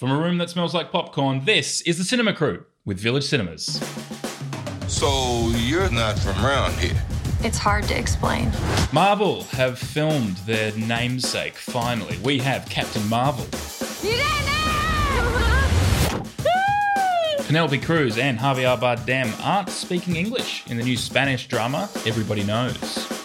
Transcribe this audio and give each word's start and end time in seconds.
From 0.00 0.10
a 0.12 0.18
room 0.18 0.38
that 0.38 0.48
smells 0.48 0.72
like 0.72 0.90
popcorn, 0.90 1.44
this 1.44 1.82
is 1.82 1.98
the 1.98 2.04
Cinema 2.04 2.32
Crew 2.32 2.64
with 2.86 2.98
Village 2.98 3.24
Cinemas. 3.24 3.78
So 4.88 5.52
you're 5.58 5.90
not 5.90 6.18
from 6.18 6.42
around 6.42 6.72
here? 6.78 6.96
It's 7.40 7.58
hard 7.58 7.84
to 7.84 7.98
explain. 7.98 8.50
Marvel 8.94 9.42
have 9.50 9.78
filmed 9.78 10.38
their 10.46 10.74
namesake 10.74 11.56
finally. 11.56 12.16
We 12.24 12.38
have 12.38 12.64
Captain 12.70 13.06
Marvel. 13.10 13.44
You 14.02 14.16
didn't 14.16 14.40
Penelope 17.46 17.80
Cruz 17.80 18.16
and 18.16 18.38
Javier 18.38 18.80
Bardem 18.80 19.38
aren't 19.44 19.68
speaking 19.68 20.16
English 20.16 20.66
in 20.68 20.78
the 20.78 20.82
new 20.82 20.96
Spanish 20.96 21.46
drama 21.46 21.90
Everybody 22.06 22.42
Knows. 22.42 23.19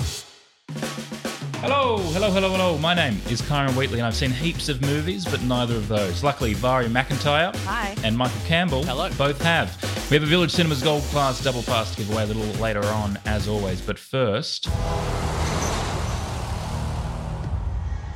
Hello, 2.13 2.29
hello, 2.29 2.31
hello, 2.31 2.49
hello. 2.51 2.77
My 2.77 2.93
name 2.93 3.19
is 3.29 3.41
Kyron 3.41 3.75
Wheatley, 3.75 3.99
and 3.99 4.05
I've 4.07 4.15
seen 4.15 4.29
heaps 4.29 4.69
of 4.69 4.81
movies, 4.81 5.25
but 5.25 5.41
neither 5.41 5.75
of 5.75 5.87
those. 5.87 6.23
Luckily, 6.23 6.53
Vari 6.53 6.85
McIntyre 6.85 7.53
Hi. 7.65 7.95
and 8.03 8.15
Michael 8.17 8.39
Campbell 8.45 8.83
Hello. 8.83 9.09
both 9.17 9.41
have. 9.41 9.75
We 10.09 10.15
have 10.15 10.23
a 10.23 10.27
Village 10.27 10.51
Cinemas 10.51 10.83
Gold 10.83 11.03
Class 11.05 11.43
double 11.43 11.63
pass 11.63 11.91
to 11.91 11.97
give 11.97 12.11
away 12.13 12.23
a 12.23 12.27
little 12.27 12.43
later 12.61 12.85
on, 12.85 13.17
as 13.25 13.47
always. 13.47 13.81
But 13.81 13.97
first, 13.97 14.65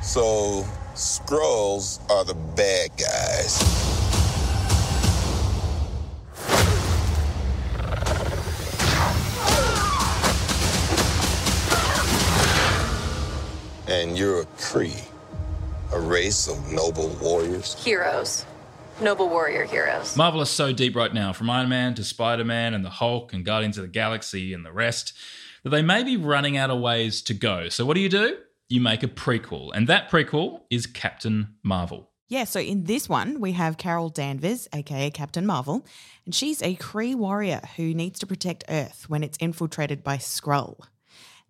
So 0.02 0.64
Skrulls 0.94 2.00
are 2.10 2.24
the 2.24 2.34
bad 2.34 2.90
guys. 2.96 3.89
And 13.90 14.16
you're 14.16 14.42
a 14.42 14.46
Kree, 14.46 15.04
a 15.92 15.98
race 15.98 16.46
of 16.46 16.70
noble 16.70 17.08
warriors. 17.20 17.74
Heroes. 17.82 18.46
Noble 19.00 19.28
warrior 19.28 19.64
heroes. 19.64 20.16
Marvel 20.16 20.40
is 20.42 20.48
so 20.48 20.72
deep 20.72 20.94
right 20.94 21.12
now, 21.12 21.32
from 21.32 21.50
Iron 21.50 21.68
Man 21.68 21.94
to 21.94 22.04
Spider 22.04 22.44
Man 22.44 22.72
and 22.72 22.84
the 22.84 22.90
Hulk 22.90 23.32
and 23.32 23.44
Guardians 23.44 23.78
of 23.78 23.82
the 23.82 23.88
Galaxy 23.88 24.54
and 24.54 24.64
the 24.64 24.70
rest, 24.70 25.12
that 25.64 25.70
they 25.70 25.82
may 25.82 26.04
be 26.04 26.16
running 26.16 26.56
out 26.56 26.70
of 26.70 26.78
ways 26.78 27.20
to 27.22 27.34
go. 27.34 27.68
So, 27.68 27.84
what 27.84 27.94
do 27.94 28.00
you 28.00 28.08
do? 28.08 28.36
You 28.68 28.80
make 28.80 29.02
a 29.02 29.08
prequel, 29.08 29.72
and 29.74 29.88
that 29.88 30.08
prequel 30.08 30.60
is 30.70 30.86
Captain 30.86 31.56
Marvel. 31.64 32.10
Yeah, 32.28 32.44
so 32.44 32.60
in 32.60 32.84
this 32.84 33.08
one, 33.08 33.40
we 33.40 33.52
have 33.52 33.76
Carol 33.76 34.08
Danvers, 34.08 34.68
aka 34.72 35.10
Captain 35.10 35.44
Marvel, 35.44 35.84
and 36.24 36.32
she's 36.32 36.62
a 36.62 36.76
Kree 36.76 37.16
warrior 37.16 37.60
who 37.74 37.92
needs 37.92 38.20
to 38.20 38.26
protect 38.28 38.62
Earth 38.68 39.06
when 39.08 39.24
it's 39.24 39.36
infiltrated 39.38 40.04
by 40.04 40.18
Skrull. 40.18 40.84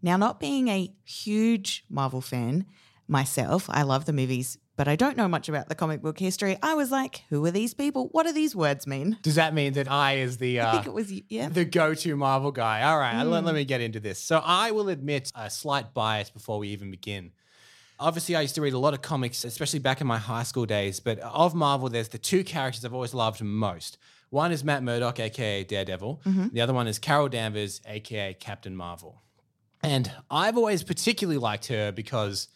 Now, 0.03 0.17
not 0.17 0.41
being 0.41 0.69
a 0.69 0.93
huge 1.05 1.85
Marvel 1.89 2.21
fan 2.21 2.67
myself, 3.07 3.69
I 3.69 3.83
love 3.83 4.05
the 4.05 4.13
movies, 4.13 4.57
but 4.77 4.89
I 4.89 4.97
don't 4.97 5.17
know 5.17 5.29
much 5.29 5.49
about 5.49 5.69
the 5.69 5.75
comic 5.75 6.01
book 6.01 6.19
history. 6.19 6.57
I 6.63 6.75
was 6.75 6.91
like, 6.91 7.25
who 7.29 7.45
are 7.45 7.51
these 7.51 7.75
people? 7.75 8.09
What 8.13 8.27
do 8.27 8.33
these 8.33 8.57
words 8.57 8.87
mean? 8.87 9.19
Does 9.23 9.35
that 9.35 9.53
mean 9.53 9.75
that 9.75 9.91
I 9.91 10.17
is 10.17 10.39
the 10.39 10.61
I 10.61 10.69
uh, 10.69 10.73
think 10.73 10.87
it 10.87 10.93
was, 10.95 11.13
yeah. 11.29 11.49
the 11.49 11.65
go-to 11.65 12.17
Marvel 12.17 12.51
guy? 12.51 12.83
All 12.83 12.99
right, 12.99 13.23
let, 13.23 13.45
let 13.45 13.55
me 13.55 13.65
get 13.65 13.81
into 13.81 14.01
this. 14.01 14.19
So 14.19 14.41
I 14.43 14.71
will 14.71 14.89
admit 14.89 15.31
a 15.35 15.51
slight 15.51 15.93
bias 15.93 16.31
before 16.31 16.59
we 16.59 16.69
even 16.69 16.91
begin. 16.91 17.33
Obviously, 17.99 18.35
I 18.37 18.41
used 18.41 18.55
to 18.55 18.63
read 18.63 18.73
a 18.73 18.79
lot 18.79 18.95
of 18.95 19.03
comics, 19.03 19.45
especially 19.45 19.81
back 19.81 20.01
in 20.01 20.07
my 20.07 20.17
high 20.17 20.45
school 20.45 20.65
days. 20.65 21.01
But 21.01 21.19
of 21.19 21.55
Marvel, 21.55 21.91
there's 21.91 22.09
the 22.09 22.17
two 22.17 22.43
characters 22.43 22.83
I've 22.83 22.95
always 22.95 23.13
loved 23.13 23.43
most. 23.43 23.99
One 24.31 24.53
is 24.53 24.65
Matt 24.65 24.83
Murdock, 24.83 25.21
aka 25.21 25.65
Daredevil. 25.65 26.23
The 26.53 26.63
other 26.63 26.73
one 26.73 26.87
is 26.87 26.99
Carol 26.99 27.29
Danvers, 27.29 27.83
aka 27.87 28.33
Captain 28.33 28.75
Marvel. 28.75 29.21
And 29.83 30.11
I've 30.31 30.57
always 30.57 30.83
particularly 30.83 31.39
liked 31.39 31.67
her 31.69 31.93
because 31.93 32.49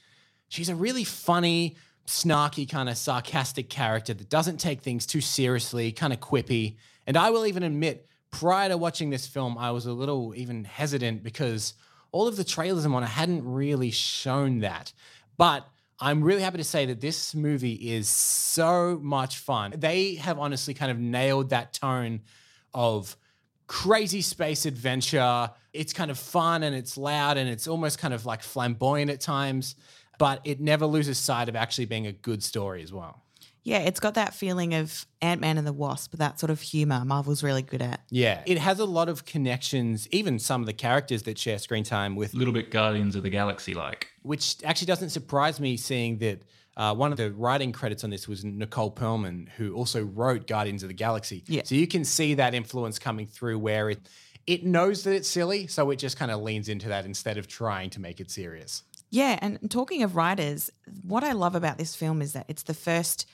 she's 0.49 0.69
a 0.69 0.75
really 0.75 1.05
funny, 1.05 1.77
snarky, 2.07 2.69
kind 2.69 2.89
of 2.89 2.97
sarcastic 2.97 3.71
character 3.71 4.13
that 4.15 4.29
doesn't 4.29 4.59
take 4.59 4.83
things 4.83 5.07
too 5.07 5.21
seriously, 5.21 5.91
kind 5.93 6.13
of 6.13 6.21
quippy. 6.21 6.77
And 7.07 7.17
I 7.17 7.31
will 7.31 7.47
even 7.47 7.63
admit, 7.63 8.07
prior 8.31 8.69
to 8.69 8.77
watching 8.77 9.11
this 9.11 9.27
film, 9.27 9.57
I 9.57 9.71
was 9.71 9.87
a 9.87 9.93
little 9.93 10.35
even 10.37 10.65
hesitant 10.65 11.23
because 11.23 11.75
all 12.13 12.29
of 12.29 12.37
the 12.37 12.45
trailers 12.45 12.85
and 12.85 12.93
whatnot 12.93 13.11
hadn't 13.11 13.45
really 13.45 13.91
shown 13.91 14.61
that. 14.61 14.93
But 15.37 15.67
I'm 15.99 16.23
really 16.23 16.43
happy 16.43 16.59
to 16.59 16.65
say 16.65 16.87
that 16.87 17.01
this 17.01 17.35
movie 17.35 17.73
is 17.73 18.09
so 18.09 18.99
much 19.03 19.39
fun. 19.39 19.75
They 19.77 20.17
have 20.17 20.39
honestly 20.39 20.75
kind 20.75 20.91
of 20.91 20.99
nailed 20.99 21.51
that 21.51 21.73
tone 21.73 22.23
of 22.73 23.17
crazy 23.67 24.23
space 24.23 24.67
adventure. 24.67 25.51
It's 25.73 25.93
kind 25.93 26.11
of 26.11 26.19
fun 26.19 26.63
and 26.63 26.75
it's 26.75 26.97
loud 26.97 27.37
and 27.37 27.49
it's 27.49 27.67
almost 27.67 27.99
kind 27.99 28.15
of 28.15 28.27
like 28.27 28.43
flamboyant 28.43 29.11
at 29.11 29.21
times, 29.21 29.77
but 30.19 30.41
it 30.45 30.61
never 30.61 30.87
loses 30.87 31.19
sight 31.19 31.49
of 31.49 31.57
actually 31.57 31.87
being 31.87 32.07
a 32.07 32.13
good 32.13 32.43
story 32.43 32.83
as 32.83 32.93
well. 32.93 33.23
Yeah, 33.65 33.79
it's 33.79 33.99
got 33.99 34.15
that 34.15 34.35
feeling 34.35 34.75
of 34.75 35.07
Ant 35.23 35.41
Man 35.41 35.57
and 35.57 35.67
the 35.67 35.73
Wasp, 35.73 36.17
that 36.17 36.39
sort 36.39 36.51
of 36.51 36.61
humor 36.61 37.03
Marvel's 37.03 37.43
really 37.43 37.63
good 37.63 37.81
at. 37.81 38.03
Yeah, 38.11 38.43
it 38.45 38.59
has 38.59 38.79
a 38.79 38.85
lot 38.85 39.09
of 39.09 39.25
connections, 39.25 40.07
even 40.11 40.39
some 40.39 40.61
of 40.61 40.67
the 40.67 40.75
characters 40.75 41.23
that 41.23 41.39
share 41.39 41.57
screen 41.59 41.83
time 41.83 42.15
with 42.15 42.35
A 42.35 42.37
little 42.37 42.53
bit 42.53 42.71
Guardians 42.71 43.17
of 43.17 43.23
the 43.23 43.31
Galaxy 43.31 43.73
like. 43.73 44.09
which 44.21 44.57
actually 44.65 44.87
doesn't 44.87 45.11
surprise 45.11 45.61
me 45.61 45.79
seeing 45.79 46.19
that 46.19 46.43
uh, 46.77 46.95
one 46.95 47.13
of 47.13 47.19
the 47.19 47.33
writing 47.33 47.73
credits 47.73 48.05
on 48.05 48.11
this 48.11 48.27
was 48.27 48.45
Nicole 48.45 48.91
Perlman, 48.91 49.49
who 49.51 49.75
also 49.75 50.03
wrote 50.03 50.47
Guardians 50.47 50.83
of 50.83 50.89
the 50.89 50.95
Galaxy. 50.95 51.45
Yeah. 51.47 51.63
So 51.65 51.75
you 51.75 51.87
can 51.87 52.05
see 52.05 52.35
that 52.35 52.55
influence 52.55 52.99
coming 52.99 53.27
through 53.27 53.59
where 53.59 53.91
it 53.91 54.09
it 54.47 54.65
knows 54.65 55.05
that 55.05 55.15
it's 55.15 55.29
silly, 55.29 55.67
so 55.69 55.91
it 55.91 55.97
just 55.97 56.19
kind 56.19 56.31
of 56.31 56.43
leans 56.43 56.69
into 56.69 56.89
that 56.89 57.07
instead 57.07 57.39
of 57.39 57.47
trying 57.47 57.89
to 57.91 58.01
make 58.01 58.21
it 58.21 58.31
serious. 58.31 58.83
Yeah, 59.09 59.39
and 59.41 59.71
talking 59.71 60.03
of 60.03 60.17
writers, 60.17 60.71
what 61.03 61.25
I 61.25 61.33
love 61.33 61.55
about 61.55 61.79
this 61.79 61.95
film 61.95 62.21
is 62.21 62.35
that 62.35 62.45
it's 62.49 62.65
the 62.65 62.75
first 62.75 63.27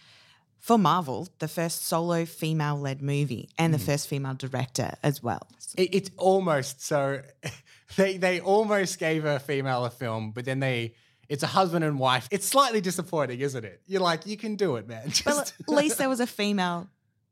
for 0.61 0.77
Marvel, 0.77 1.27
the 1.39 1.49
first 1.49 1.87
solo 1.87 2.27
female 2.27 2.79
led 2.79 3.01
movie 3.01 3.49
and 3.57 3.73
the 3.73 3.79
first 3.79 4.07
female 4.07 4.35
director 4.35 4.93
as 5.03 5.23
well. 5.23 5.49
It, 5.77 5.95
it's 5.95 6.11
almost 6.19 6.85
so 6.85 7.23
they 7.97 8.19
they 8.19 8.41
almost 8.41 8.99
gave 8.99 9.25
a 9.25 9.41
female 9.41 9.87
a 9.87 9.91
film, 9.91 10.33
but 10.33 10.45
then 10.45 10.61
they 10.61 10.95
it's 11.31 11.43
a 11.43 11.47
husband 11.47 11.85
and 11.85 11.99
wife. 11.99 12.29
It's 12.31 12.47
slightly 12.47 12.83
disappointing, 12.83 13.41
isn't 13.41 13.65
it? 13.65 13.81
You're 13.87 14.03
like, 14.03 14.27
you 14.27 14.37
can 14.37 14.57
do 14.57 14.77
it, 14.77 14.87
man. 14.87 15.05
But 15.07 15.13
Just- 15.15 15.55
at 15.61 15.69
least 15.69 15.97
there 15.97 16.09
was 16.11 16.21
a 16.21 16.27
female 16.27 16.89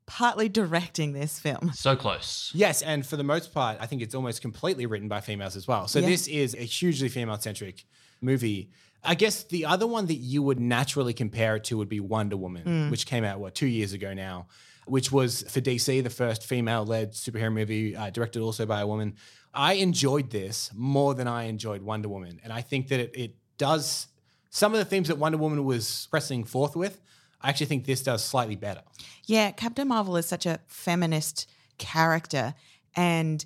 partly 0.07 0.49
directing 0.49 1.13
this 1.13 1.37
film. 1.39 1.71
So 1.75 1.95
close. 1.95 2.51
Yes, 2.55 2.81
and 2.81 3.05
for 3.05 3.15
the 3.15 3.23
most 3.23 3.53
part, 3.53 3.77
I 3.79 3.85
think 3.85 4.01
it's 4.01 4.15
almost 4.15 4.41
completely 4.41 4.87
written 4.87 5.07
by 5.07 5.21
females 5.21 5.55
as 5.55 5.67
well. 5.67 5.87
So 5.87 5.99
Yeah. 5.99 6.07
this 6.07 6.27
is 6.27 6.55
a 6.55 6.63
hugely 6.63 7.09
female-centric 7.09 7.85
movie. 8.19 8.71
I 9.03 9.13
guess 9.15 9.43
the 9.43 9.65
other 9.65 9.85
one 9.85 10.07
that 10.07 10.15
you 10.15 10.41
would 10.41 10.59
naturally 10.59 11.13
compare 11.13 11.55
it 11.57 11.63
to 11.65 11.77
would 11.77 11.89
be 11.89 11.99
Wonder 11.99 12.37
Woman, 12.37 12.89
which 12.89 13.05
came 13.05 13.23
out 13.23 13.39
what 13.39 13.53
two 13.53 13.67
years 13.67 13.93
ago 13.93 14.13
now, 14.15 14.47
which 14.87 15.11
was 15.11 15.43
for 15.43 15.61
DC 15.61 16.01
the 16.03 16.09
first 16.09 16.43
female-led 16.43 17.13
superhero 17.13 17.53
movie, 17.53 17.95
uh, 17.95 18.09
directed 18.09 18.41
also 18.41 18.65
by 18.65 18.81
a 18.81 18.87
woman. 18.87 19.13
I 19.53 19.73
enjoyed 19.73 20.31
this 20.31 20.71
more 20.73 21.13
than 21.13 21.27
I 21.27 21.43
enjoyed 21.43 21.81
Wonder 21.81 22.09
Woman, 22.09 22.39
and 22.43 22.51
I 22.51 22.61
think 22.61 22.87
that 22.89 22.99
it, 22.99 23.11
it 23.15 23.35
does 23.59 24.07
some 24.49 24.73
of 24.73 24.79
the 24.79 24.85
themes 24.85 25.09
that 25.09 25.19
Wonder 25.19 25.37
Woman 25.37 25.63
was 25.63 26.07
pressing 26.09 26.43
forth 26.43 26.75
with. 26.75 26.99
I 27.41 27.49
actually 27.49 27.67
think 27.67 27.85
this 27.85 28.01
does 28.01 28.23
slightly 28.25 28.55
better. 28.55 28.81
Yeah, 29.27 29.51
Captain 29.51 29.87
Marvel 29.87 30.17
is 30.17 30.25
such 30.25 30.47
a 30.47 30.59
feminist 30.67 31.47
character 31.77 32.55
and 32.95 33.45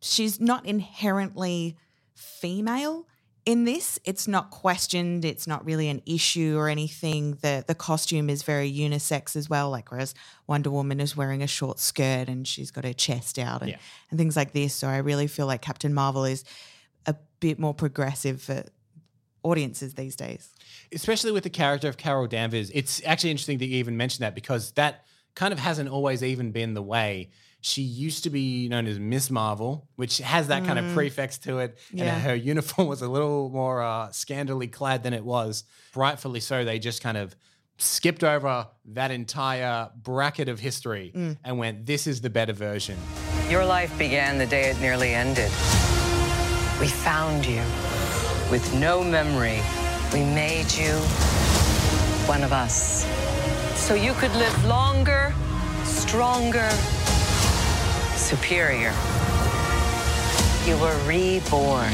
she's 0.00 0.40
not 0.40 0.64
inherently 0.64 1.76
female 2.14 3.06
in 3.44 3.64
this. 3.64 3.98
It's 4.04 4.26
not 4.26 4.50
questioned, 4.50 5.24
it's 5.24 5.46
not 5.46 5.64
really 5.66 5.88
an 5.88 6.00
issue 6.06 6.56
or 6.56 6.68
anything. 6.68 7.32
The 7.42 7.64
the 7.66 7.74
costume 7.74 8.30
is 8.30 8.42
very 8.42 8.72
unisex 8.72 9.36
as 9.36 9.50
well, 9.50 9.68
like 9.70 9.90
whereas 9.90 10.14
Wonder 10.46 10.70
Woman 10.70 11.00
is 11.00 11.14
wearing 11.16 11.42
a 11.42 11.46
short 11.46 11.78
skirt 11.78 12.28
and 12.28 12.48
she's 12.48 12.70
got 12.70 12.84
her 12.84 12.94
chest 12.94 13.38
out 13.38 13.60
and, 13.60 13.72
Yeah. 13.72 13.78
and 14.10 14.18
things 14.18 14.36
like 14.36 14.52
this. 14.52 14.72
So 14.74 14.88
I 14.88 14.98
really 14.98 15.26
feel 15.26 15.46
like 15.46 15.60
Captain 15.60 15.92
Marvel 15.92 16.24
is 16.24 16.44
a 17.04 17.14
bit 17.40 17.58
more 17.58 17.74
progressive 17.74 18.40
for 18.40 18.64
audiences 19.44 19.94
these 19.94 20.16
days. 20.16 20.52
especially 20.92 21.30
with 21.32 21.44
the 21.44 21.50
character 21.50 21.88
of 21.88 21.96
Carol 21.96 22.26
Danvers, 22.26 22.70
it's 22.70 23.00
actually 23.04 23.30
interesting 23.30 23.58
that 23.58 23.66
you 23.66 23.76
even 23.78 23.96
mentioned 23.96 24.22
that 24.24 24.34
because 24.34 24.72
that 24.72 25.04
kind 25.34 25.52
of 25.52 25.58
hasn't 25.58 25.88
always 25.88 26.22
even 26.22 26.50
been 26.52 26.74
the 26.74 26.82
way. 26.82 27.30
She 27.60 27.82
used 27.82 28.24
to 28.24 28.30
be 28.30 28.68
known 28.68 28.86
as 28.86 28.98
Miss 28.98 29.30
Marvel, 29.30 29.88
which 29.96 30.18
has 30.18 30.48
that 30.48 30.64
kind 30.64 30.78
of 30.78 30.92
prefix 30.94 31.38
to 31.38 31.58
it. 31.60 31.78
Yeah. 31.92 32.04
And 32.04 32.22
her 32.22 32.34
uniform 32.34 32.88
was 32.94 33.00
a 33.02 33.08
little 33.08 33.48
more 33.48 33.82
uh, 33.82 34.08
scandally 34.08 34.70
clad 34.70 35.02
than 35.02 35.14
it 35.14 35.24
was. 35.24 35.64
Rightfully 35.94 36.40
so, 36.40 36.64
they 36.64 36.78
just 36.78 37.02
kind 37.02 37.16
of 37.16 37.34
skipped 37.78 38.22
over 38.22 38.68
that 38.84 39.10
entire 39.10 39.90
bracket 39.96 40.48
of 40.48 40.60
history 40.60 41.36
and 41.42 41.58
went, 41.58 41.86
this 41.86 42.06
is 42.06 42.20
the 42.20 42.30
better 42.30 42.52
version. 42.52 42.96
Your 43.48 43.64
life 43.64 43.96
began 43.98 44.38
the 44.38 44.46
day 44.46 44.70
it 44.70 44.78
nearly 44.80 45.12
ended. 45.14 45.50
We 46.80 46.88
found 46.88 47.46
you 47.46 47.62
with 48.50 48.74
no 48.74 49.02
memory. 49.02 49.60
We 50.12 50.24
made 50.24 50.72
you 50.72 50.92
one 52.26 52.42
of 52.42 52.52
us. 52.52 53.04
So 53.74 53.94
you 53.94 54.12
could 54.14 54.34
live 54.36 54.64
longer, 54.64 55.34
stronger, 55.84 56.70
superior. 58.16 58.92
You 60.66 60.78
were 60.78 60.96
reborn. 61.06 61.92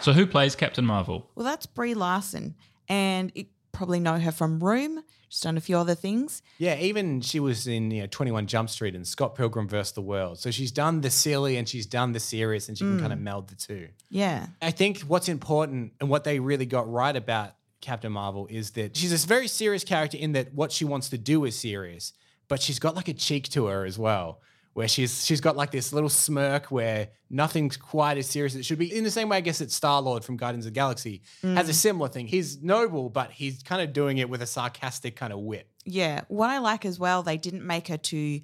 So, 0.00 0.14
who 0.14 0.26
plays 0.26 0.56
Captain 0.56 0.86
Marvel? 0.86 1.28
Well, 1.34 1.44
that's 1.44 1.66
Brie 1.66 1.92
Larson, 1.92 2.54
and 2.88 3.30
it 3.34 3.48
probably 3.80 3.98
know 3.98 4.18
her 4.18 4.30
from 4.30 4.62
Room. 4.62 5.02
She's 5.30 5.40
done 5.40 5.56
a 5.56 5.60
few 5.62 5.78
other 5.78 5.94
things. 5.94 6.42
Yeah, 6.58 6.76
even 6.76 7.22
she 7.22 7.40
was 7.40 7.66
in 7.66 7.90
you 7.90 8.02
know 8.02 8.08
21 8.08 8.46
Jump 8.46 8.68
Street 8.68 8.94
and 8.94 9.08
Scott 9.08 9.34
Pilgrim 9.34 9.68
vs. 9.68 9.92
the 9.92 10.02
World. 10.02 10.38
So 10.38 10.50
she's 10.50 10.70
done 10.70 11.00
the 11.00 11.08
silly 11.08 11.56
and 11.56 11.66
she's 11.66 11.86
done 11.86 12.12
the 12.12 12.20
serious 12.20 12.68
and 12.68 12.76
she 12.76 12.84
can 12.84 13.00
kind 13.00 13.10
of 13.10 13.18
mm. 13.18 13.22
meld 13.22 13.48
the 13.48 13.54
two. 13.54 13.88
Yeah. 14.10 14.48
I 14.60 14.70
think 14.70 14.98
what's 15.00 15.30
important 15.30 15.94
and 15.98 16.10
what 16.10 16.24
they 16.24 16.40
really 16.40 16.66
got 16.66 16.92
right 16.92 17.16
about 17.16 17.54
Captain 17.80 18.12
Marvel 18.12 18.46
is 18.50 18.72
that 18.72 18.98
she's 18.98 19.12
this 19.12 19.24
very 19.24 19.48
serious 19.48 19.82
character 19.82 20.18
in 20.18 20.32
that 20.32 20.52
what 20.52 20.72
she 20.72 20.84
wants 20.84 21.08
to 21.08 21.16
do 21.16 21.46
is 21.46 21.58
serious, 21.58 22.12
but 22.48 22.60
she's 22.60 22.78
got 22.78 22.94
like 22.94 23.08
a 23.08 23.14
cheek 23.14 23.48
to 23.50 23.64
her 23.64 23.86
as 23.86 23.98
well. 23.98 24.42
Where 24.72 24.86
she's 24.86 25.24
she's 25.24 25.40
got 25.40 25.56
like 25.56 25.72
this 25.72 25.92
little 25.92 26.08
smirk 26.08 26.66
where 26.66 27.08
nothing's 27.28 27.76
quite 27.76 28.18
as 28.18 28.28
serious 28.28 28.54
as 28.54 28.60
it 28.60 28.64
should 28.64 28.78
be. 28.78 28.96
In 28.96 29.04
the 29.04 29.10
same 29.10 29.28
way, 29.28 29.38
I 29.38 29.40
guess 29.40 29.60
it's 29.60 29.74
Star 29.74 30.00
Lord 30.00 30.24
from 30.24 30.36
Guardians 30.36 30.64
of 30.64 30.72
the 30.72 30.76
Galaxy 30.76 31.22
mm. 31.42 31.54
has 31.54 31.68
a 31.68 31.74
similar 31.74 32.08
thing. 32.08 32.28
He's 32.28 32.62
noble, 32.62 33.10
but 33.10 33.32
he's 33.32 33.62
kind 33.62 33.82
of 33.82 33.92
doing 33.92 34.18
it 34.18 34.30
with 34.30 34.42
a 34.42 34.46
sarcastic 34.46 35.16
kind 35.16 35.32
of 35.32 35.40
wit. 35.40 35.66
Yeah. 35.84 36.22
What 36.28 36.50
I 36.50 36.58
like 36.58 36.84
as 36.84 36.98
well, 36.98 37.22
they 37.22 37.36
didn't 37.36 37.66
make 37.66 37.88
her 37.88 37.96
too 37.96 38.42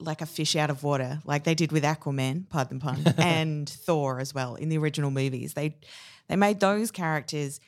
like 0.00 0.20
a 0.20 0.26
fish 0.26 0.54
out 0.54 0.70
of 0.70 0.84
water, 0.84 1.20
like 1.24 1.44
they 1.44 1.54
did 1.54 1.72
with 1.72 1.82
Aquaman, 1.82 2.48
pardon 2.48 2.78
the 2.78 2.84
pun, 2.84 3.14
and 3.18 3.68
Thor 3.68 4.20
as 4.20 4.32
well 4.32 4.54
in 4.54 4.68
the 4.68 4.78
original 4.78 5.10
movies. 5.10 5.54
They 5.54 5.76
they 6.28 6.36
made 6.36 6.60
those 6.60 6.90
characters 6.90 7.60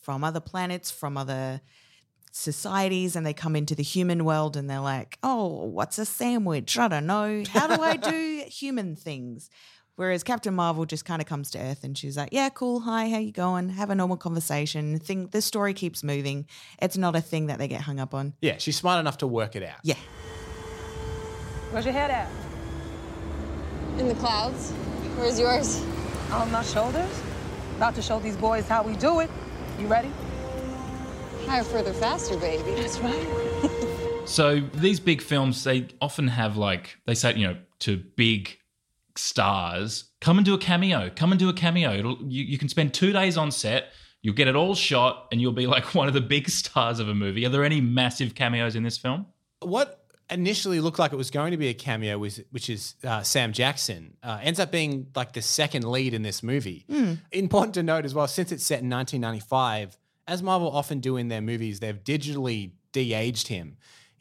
from 0.00 0.22
other 0.24 0.40
planets, 0.40 0.90
from 0.90 1.16
other 1.16 1.60
societies, 2.30 3.16
and 3.16 3.26
they 3.26 3.32
come 3.34 3.56
into 3.56 3.74
the 3.74 3.82
human 3.82 4.24
world 4.24 4.56
and 4.56 4.68
they're 4.68 4.80
like, 4.80 5.18
oh, 5.22 5.64
what's 5.64 5.98
a 5.98 6.04
sandwich? 6.04 6.78
I 6.78 6.88
don't 6.88 7.06
know. 7.06 7.42
How 7.50 7.66
do 7.74 7.82
I 7.82 7.96
do 7.96 8.44
human 8.48 8.96
things? 8.96 9.50
Whereas 9.96 10.22
Captain 10.22 10.54
Marvel 10.54 10.86
just 10.86 11.04
kind 11.04 11.20
of 11.20 11.28
comes 11.28 11.50
to 11.50 11.58
Earth 11.58 11.84
and 11.84 11.98
she's 11.98 12.16
like, 12.16 12.30
"Yeah, 12.32 12.48
cool. 12.48 12.80
Hi, 12.80 13.10
how 13.10 13.18
you 13.18 13.32
going? 13.32 13.68
Have 13.68 13.90
a 13.90 13.94
normal 13.94 14.16
conversation. 14.16 14.98
Thing 14.98 15.26
the 15.26 15.42
story 15.42 15.74
keeps 15.74 16.02
moving. 16.02 16.46
It's 16.80 16.96
not 16.96 17.16
a 17.16 17.20
thing 17.20 17.48
that 17.48 17.58
they 17.58 17.68
get 17.68 17.82
hung 17.82 18.00
up 18.00 18.14
on." 18.14 18.32
Yeah, 18.40 18.56
she's 18.56 18.78
smart 18.78 18.98
enough 18.98 19.18
to 19.18 19.26
work 19.26 19.56
it 19.56 19.62
out. 19.62 19.80
Yeah. 19.82 19.96
Where's 21.70 21.84
your 21.84 21.92
head 21.92 22.10
at? 22.10 22.30
In 23.98 24.08
the 24.08 24.14
clouds. 24.14 24.70
Where's 25.18 25.38
yours? 25.38 25.84
On 26.32 26.50
my 26.50 26.62
shoulders. 26.62 27.10
About 27.76 27.94
to 27.96 28.00
show 28.02 28.18
these 28.20 28.38
boys 28.38 28.66
how 28.66 28.82
we 28.82 28.96
do 28.96 29.20
it. 29.20 29.30
You 29.78 29.86
ready? 29.86 30.10
Higher, 31.46 31.64
further, 31.64 31.92
faster, 31.92 32.36
baby. 32.36 32.72
That's 32.72 32.98
right. 33.00 33.26
So 34.26 34.60
these 34.74 35.00
big 35.00 35.22
films, 35.22 35.64
they 35.64 35.88
often 36.00 36.28
have 36.28 36.56
like 36.56 36.98
they 37.04 37.16
say, 37.16 37.34
you 37.34 37.48
know, 37.48 37.56
to 37.80 37.96
big 37.96 38.58
stars, 39.16 40.04
come 40.20 40.38
and 40.38 40.44
do 40.44 40.54
a 40.54 40.58
cameo. 40.58 41.10
Come 41.14 41.32
and 41.32 41.38
do 41.38 41.48
a 41.48 41.52
cameo. 41.52 41.92
It'll, 41.92 42.18
you, 42.22 42.44
you 42.44 42.56
can 42.56 42.68
spend 42.68 42.94
two 42.94 43.12
days 43.12 43.36
on 43.36 43.50
set. 43.50 43.92
You'll 44.22 44.34
get 44.34 44.46
it 44.46 44.54
all 44.54 44.74
shot, 44.74 45.26
and 45.32 45.40
you'll 45.40 45.52
be 45.52 45.66
like 45.66 45.94
one 45.94 46.06
of 46.06 46.14
the 46.14 46.20
big 46.20 46.48
stars 46.48 47.00
of 47.00 47.08
a 47.08 47.14
movie. 47.14 47.44
Are 47.44 47.48
there 47.48 47.64
any 47.64 47.80
massive 47.80 48.34
cameos 48.36 48.76
in 48.76 48.82
this 48.84 48.98
film? 48.98 49.26
What 49.60 50.04
initially 50.30 50.78
looked 50.78 50.98
like 50.98 51.12
it 51.12 51.16
was 51.16 51.30
going 51.30 51.50
to 51.50 51.56
be 51.56 51.68
a 51.68 51.74
cameo, 51.74 52.16
was, 52.18 52.40
which 52.50 52.70
is 52.70 52.94
uh, 53.02 53.22
Sam 53.22 53.52
Jackson, 53.52 54.16
uh, 54.22 54.38
ends 54.42 54.60
up 54.60 54.70
being 54.70 55.08
like 55.16 55.32
the 55.32 55.42
second 55.42 55.84
lead 55.90 56.14
in 56.14 56.22
this 56.22 56.42
movie. 56.42 56.86
Important 57.32 57.74
to 57.74 57.82
note 57.82 58.04
as 58.04 58.14
well, 58.14 58.28
since 58.28 58.52
it's 58.52 58.64
set 58.64 58.80
in 58.80 58.90
1995, 58.90 59.98
as 60.30 60.44
Marvel 60.44 60.70
often 60.70 61.00
do 61.00 61.16
in 61.16 61.26
their 61.26 61.40
movies, 61.40 61.80
they've 61.80 62.02
digitally 62.02 62.70
de-aged 62.92 63.48
him. 63.48 63.76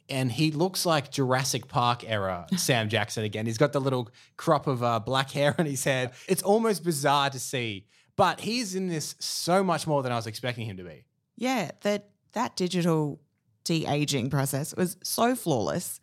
And 0.10 0.32
he 0.32 0.50
looks 0.50 0.84
like 0.84 1.12
Jurassic 1.12 1.68
Park 1.68 2.04
era 2.04 2.48
Sam 2.58 2.90
Jackson 2.90 3.24
again. 3.24 3.46
He's 3.46 3.60
got 3.60 3.74
the 3.74 3.80
little 3.80 4.10
crop 4.36 4.66
of 4.66 4.82
uh, 4.82 5.00
black 5.00 5.30
hair 5.30 5.54
on 5.60 5.68
his 5.68 5.84
head. 5.84 6.14
It's 6.28 6.42
almost 6.42 6.84
bizarre 6.84 7.30
to 7.30 7.40
see, 7.40 7.86
but 8.16 8.40
he's 8.40 8.74
in 8.74 8.88
this 8.88 9.16
so 9.20 9.64
much 9.64 9.86
more 9.86 10.02
than 10.02 10.12
I 10.12 10.16
was 10.16 10.26
expecting 10.26 10.66
him 10.66 10.78
to 10.78 10.84
be. 10.84 11.06
Yeah, 11.38 11.72
that 11.82 12.10
that 12.34 12.56
digital 12.56 13.22
de-aging 13.64 14.32
process 14.32 14.76
was 14.76 14.98
so 15.04 15.36
flawless. 15.36 16.00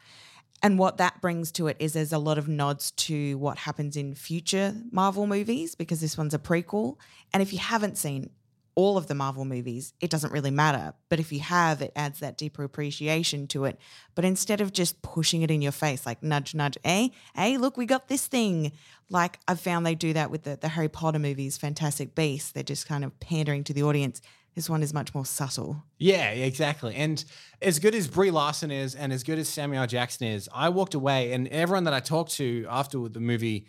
And 0.62 0.79
what 0.79 0.99
that 0.99 1.20
brings 1.20 1.50
to 1.52 1.67
it 1.67 1.76
is 1.81 1.93
there's 1.93 2.12
a 2.12 2.19
lot 2.19 2.38
of 2.38 2.49
nods 2.49 2.93
to 2.93 3.37
what 3.38 3.59
happens 3.59 3.97
in 3.97 4.14
future 4.14 4.75
Marvel 4.93 5.26
movies 5.26 5.75
because 5.75 6.00
this 6.00 6.17
one's 6.17 6.32
a 6.32 6.38
prequel. 6.38 6.97
And 7.35 7.43
if 7.43 7.52
you 7.52 7.59
haven't 7.59 7.99
seen 7.99 8.31
all 8.76 8.99
of 8.99 9.08
the 9.08 9.14
Marvel 9.14 9.44
movies, 9.44 9.94
it 10.00 10.11
doesn't 10.11 10.32
really 10.32 10.50
matter. 10.50 10.94
But 11.08 11.19
if 11.19 11.32
you 11.32 11.40
have, 11.40 11.81
it 11.82 11.93
adds 11.96 12.20
that 12.20 12.37
deeper 12.37 12.62
appreciation 12.62 13.49
to 13.49 13.64
it. 13.64 13.81
But 14.14 14.26
instead 14.26 14.61
of 14.61 14.73
just 14.73 15.02
pushing 15.02 15.43
it 15.43 15.50
in 15.50 15.62
your 15.62 15.73
face, 15.73 16.06
like 16.06 16.23
nudge, 16.23 16.55
nudge, 16.55 16.76
eh, 16.84 17.08
hey, 17.34 17.56
look, 17.56 17.76
we 17.76 17.87
got 17.87 18.08
this 18.08 18.26
thing. 18.26 18.73
Like 19.08 19.40
I've 19.49 19.61
found 19.61 19.87
they 19.87 19.94
do 19.94 20.12
that 20.12 20.31
with 20.31 20.43
the, 20.44 20.56
the 20.61 20.69
Harry 20.69 20.90
Potter 20.90 21.19
movies, 21.19 21.56
Fantastic 21.56 22.14
Beasts. 22.14 22.52
They're 22.52 22.62
just 22.62 22.87
kind 22.87 23.02
of 23.02 23.19
pandering 23.19 23.64
to 23.64 23.73
the 23.73 23.82
audience. 23.82 24.20
This 24.55 24.70
one 24.70 24.82
is 24.82 24.94
much 24.94 25.14
more 25.14 25.26
subtle. 25.26 25.82
Yeah, 25.99 26.31
exactly. 26.31 26.94
And 26.94 27.23
as 27.61 27.78
good 27.78 27.94
as 27.94 28.08
Brie 28.08 28.31
Larson 28.31 28.70
is, 28.70 28.94
and 28.94 29.12
as 29.12 29.23
good 29.23 29.38
as 29.38 29.49
Samuel. 29.50 29.87
Jackson 29.87 30.28
is, 30.28 30.49
I 30.55 30.70
walked 30.70 30.94
away, 30.94 31.32
and 31.32 31.46
everyone 31.49 31.84
that 31.84 31.93
I 31.93 32.00
talked 32.00 32.32
to 32.34 32.67
after 32.69 33.06
the 33.08 33.20
movie 33.20 33.67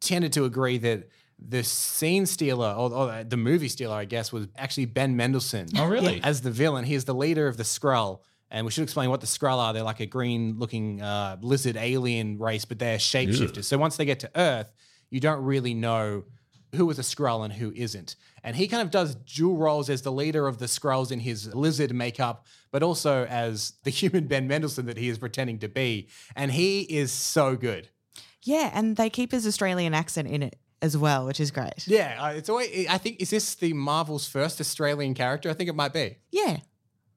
tended 0.00 0.32
to 0.34 0.46
agree 0.46 0.78
that 0.78 1.08
the 1.48 1.64
scene 1.64 2.26
stealer, 2.26 2.72
or, 2.76 2.92
or 2.92 3.24
the 3.24 3.36
movie 3.36 3.68
stealer, 3.68 3.96
I 3.96 4.04
guess, 4.04 4.32
was 4.32 4.48
actually 4.56 4.86
Ben 4.86 5.16
Mendelsohn. 5.16 5.68
Oh, 5.76 5.86
really? 5.86 6.20
As 6.22 6.42
the 6.42 6.50
villain, 6.50 6.84
he 6.84 6.94
is 6.94 7.04
the 7.04 7.14
leader 7.14 7.48
of 7.48 7.56
the 7.56 7.62
Skrull. 7.62 8.20
And 8.50 8.66
we 8.66 8.72
should 8.72 8.82
explain 8.82 9.10
what 9.10 9.20
the 9.20 9.26
Skrull 9.26 9.58
are. 9.58 9.72
They're 9.72 9.82
like 9.82 10.00
a 10.00 10.06
green-looking 10.06 11.00
uh, 11.00 11.36
lizard 11.40 11.76
alien 11.76 12.38
race, 12.38 12.64
but 12.64 12.78
they're 12.78 12.98
shapeshifters. 12.98 13.64
So 13.64 13.78
once 13.78 13.96
they 13.96 14.04
get 14.04 14.20
to 14.20 14.30
Earth, 14.34 14.72
you 15.08 15.20
don't 15.20 15.44
really 15.44 15.72
know 15.72 16.24
who 16.74 16.88
is 16.90 16.98
a 16.98 17.02
Skrull 17.02 17.44
and 17.44 17.52
who 17.52 17.72
isn't. 17.74 18.16
And 18.42 18.56
he 18.56 18.68
kind 18.68 18.82
of 18.82 18.90
does 18.90 19.14
dual 19.14 19.56
roles 19.56 19.88
as 19.90 20.02
the 20.02 20.12
leader 20.12 20.46
of 20.46 20.58
the 20.58 20.66
Skrulls 20.66 21.12
in 21.12 21.20
his 21.20 21.54
lizard 21.54 21.94
makeup, 21.94 22.46
but 22.70 22.82
also 22.82 23.24
as 23.26 23.74
the 23.84 23.90
human 23.90 24.26
Ben 24.26 24.48
Mendelsohn 24.48 24.86
that 24.86 24.96
he 24.96 25.08
is 25.08 25.18
pretending 25.18 25.58
to 25.60 25.68
be. 25.68 26.08
And 26.34 26.50
he 26.50 26.82
is 26.82 27.12
so 27.12 27.56
good. 27.56 27.88
Yeah, 28.42 28.70
and 28.72 28.96
they 28.96 29.10
keep 29.10 29.32
his 29.32 29.46
Australian 29.46 29.94
accent 29.94 30.28
in 30.28 30.42
it 30.42 30.56
as 30.82 30.96
well, 30.96 31.26
which 31.26 31.40
is 31.40 31.50
great. 31.50 31.86
Yeah, 31.86 32.16
uh, 32.22 32.28
it's 32.32 32.48
always. 32.48 32.86
I 32.88 32.98
think 32.98 33.20
is 33.20 33.30
this 33.30 33.54
the 33.54 33.72
Marvel's 33.72 34.26
first 34.26 34.60
Australian 34.60 35.14
character? 35.14 35.50
I 35.50 35.54
think 35.54 35.68
it 35.70 35.76
might 35.76 35.92
be. 35.92 36.16
Yeah. 36.30 36.58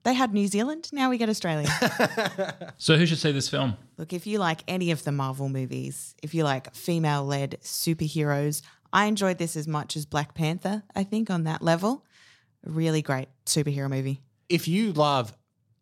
They 0.04 0.12
had 0.12 0.34
New 0.34 0.46
Zealand, 0.48 0.90
now 0.92 1.08
we 1.08 1.16
get 1.16 1.30
Australia. 1.30 1.66
So 2.76 2.96
who 2.98 3.06
should 3.06 3.16
see 3.18 3.32
this 3.32 3.48
film? 3.48 3.78
Look, 3.96 4.12
if 4.12 4.26
you 4.26 4.38
like 4.38 4.62
any 4.68 4.90
of 4.90 5.02
the 5.04 5.12
Marvel 5.12 5.48
movies, 5.48 6.14
if 6.22 6.34
you 6.34 6.44
like 6.44 6.74
female 6.74 7.24
led 7.24 7.56
superheroes, 7.62 8.60
I 8.92 9.06
enjoyed 9.06 9.38
this 9.38 9.56
as 9.56 9.66
much 9.66 9.96
as 9.96 10.04
Black 10.04 10.34
Panther, 10.34 10.82
I 10.94 11.04
think, 11.04 11.30
on 11.30 11.44
that 11.44 11.62
level. 11.62 12.04
Really 12.66 13.00
great 13.00 13.28
superhero 13.46 13.88
movie. 13.88 14.20
If 14.50 14.68
you 14.68 14.92
love 14.92 15.32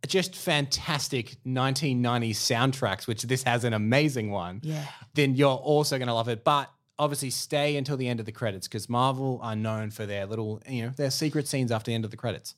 just 0.06 0.37
fantastic 0.37 1.37
1990s 1.44 2.37
soundtracks, 2.37 3.06
which 3.08 3.22
this 3.22 3.43
has 3.43 3.65
an 3.65 3.72
amazing 3.72 4.31
one, 4.31 4.60
Yeah. 4.62 4.84
then 5.15 5.34
you're 5.34 5.51
also 5.51 5.98
going 5.98 6.08
to 6.08 6.15
love 6.15 6.29
it. 6.29 6.44
But 6.44 6.70
obviously, 7.02 7.30
stay 7.30 7.76
until 7.76 7.96
the 7.96 8.08
end 8.08 8.20
of 8.20 8.26
the 8.26 8.32
credits 8.32 8.68
because 8.68 8.88
Marvel 8.88 9.40
are 9.42 9.56
known 9.56 9.90
for 9.90 10.06
their 10.06 10.24
little, 10.24 10.62
you 10.68 10.84
know, 10.84 10.90
their 10.90 11.10
secret 11.10 11.48
scenes 11.48 11.72
after 11.72 11.90
the 11.90 11.94
end 11.94 12.04
of 12.04 12.10
the 12.12 12.16
credits. 12.16 12.54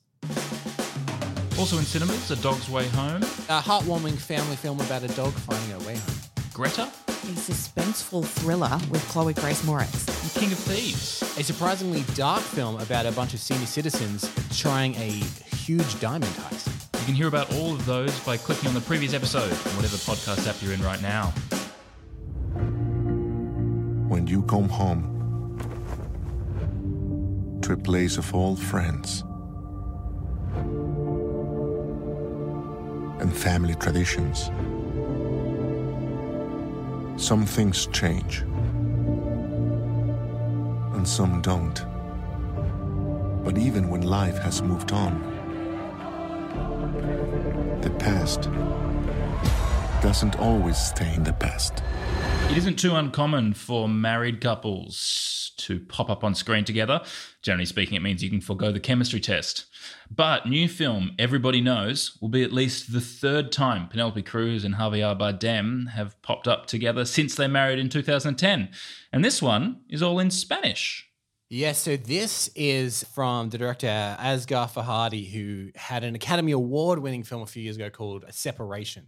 Also 1.57 1.77
in 1.77 1.83
cinemas, 1.83 2.29
A 2.31 2.35
Dog's 2.37 2.69
Way 2.69 2.87
Home, 2.89 3.23
A 3.49 3.61
heartwarming 3.61 4.17
family 4.17 4.55
film 4.55 4.79
about 4.81 5.03
a 5.03 5.07
dog 5.09 5.31
finding 5.33 5.69
her 5.71 5.79
way 5.87 5.95
home. 5.95 6.15
Greta, 6.53 6.83
A 6.83 7.33
suspenseful 7.35 8.23
thriller 8.25 8.77
with 8.91 9.01
Chloe 9.09 9.33
Grace 9.33 9.61
Moretz. 9.63 10.07
and 10.23 10.31
King 10.33 10.51
of 10.51 10.59
Thieves. 10.59 11.21
A 11.39 11.43
surprisingly 11.43 12.03
dark 12.13 12.41
film 12.41 12.79
about 12.81 13.05
a 13.05 13.11
bunch 13.13 13.33
of 13.33 13.39
senior 13.39 13.65
citizens 13.65 14.29
trying 14.57 14.95
a 14.95 15.09
huge 15.55 15.99
diamond 15.99 16.31
heist. 16.33 16.67
You 16.99 17.05
can 17.05 17.15
hear 17.15 17.27
about 17.27 17.53
all 17.55 17.73
of 17.73 17.85
those 17.85 18.17
by 18.21 18.37
clicking 18.37 18.67
on 18.67 18.73
the 18.75 18.81
previous 18.81 19.13
episode 19.13 19.51
on 19.51 19.75
whatever 19.75 19.95
podcast 19.97 20.47
app 20.47 20.61
you're 20.61 20.73
in 20.73 20.81
right 20.83 21.01
now. 21.01 21.33
When 24.25 24.33
you 24.33 24.41
come 24.41 24.69
home 24.69 25.59
to 27.61 27.73
a 27.73 27.77
place 27.77 28.17
of 28.17 28.33
old 28.33 28.59
friends 28.59 29.23
and 33.21 33.31
family 33.31 33.75
traditions, 33.75 34.45
some 37.23 37.45
things 37.45 37.85
change 37.93 38.39
and 40.95 41.07
some 41.07 41.43
don't. 41.43 41.85
But 43.45 43.59
even 43.59 43.89
when 43.91 44.01
life 44.01 44.39
has 44.39 44.63
moved 44.63 44.91
on, 44.91 45.21
the 47.81 47.91
past 47.99 48.49
doesn't 50.01 50.39
always 50.39 50.79
stay 50.79 51.13
in 51.13 51.23
the 51.23 51.33
past. 51.33 51.83
It 52.49 52.59
isn't 52.59 52.79
too 52.79 52.95
uncommon 52.95 53.53
for 53.53 53.89
married 53.89 54.39
couples 54.39 55.51
to 55.57 55.79
pop 55.79 56.09
up 56.09 56.23
on 56.23 56.35
screen 56.35 56.63
together. 56.63 57.01
Generally 57.41 57.65
speaking, 57.65 57.95
it 57.95 58.01
means 58.01 58.23
you 58.23 58.29
can 58.29 58.39
forego 58.39 58.71
the 58.71 58.79
chemistry 58.79 59.19
test. 59.19 59.65
But 60.09 60.45
new 60.45 60.69
film 60.69 61.11
Everybody 61.19 61.59
Knows 61.59 62.17
will 62.21 62.29
be 62.29 62.43
at 62.43 62.53
least 62.53 62.93
the 62.93 63.01
third 63.01 63.51
time 63.51 63.89
Penelope 63.89 64.21
Cruz 64.23 64.63
and 64.63 64.75
Javier 64.75 65.17
Bardem 65.19 65.89
have 65.89 66.21
popped 66.21 66.47
up 66.47 66.65
together 66.65 67.03
since 67.03 67.35
they 67.35 67.47
married 67.47 67.79
in 67.79 67.89
2010. 67.89 68.69
And 69.11 69.25
this 69.25 69.41
one 69.41 69.81
is 69.89 70.01
all 70.01 70.19
in 70.19 70.31
Spanish. 70.31 71.09
Yes, 71.49 71.79
so 71.79 71.97
this 71.97 72.49
is 72.55 73.03
from 73.13 73.49
the 73.49 73.57
director 73.57 73.87
Asghar 73.87 74.69
Farhadi, 74.71 75.31
who 75.31 75.71
had 75.75 76.03
an 76.03 76.15
Academy 76.15 76.53
Award 76.53 76.99
winning 76.99 77.23
film 77.23 77.41
a 77.41 77.47
few 77.47 77.61
years 77.61 77.75
ago 77.75 77.89
called 77.89 78.23
A 78.27 78.33
Separation. 78.33 79.07